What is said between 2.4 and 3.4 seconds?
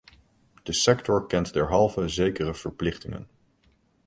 verplichtingen.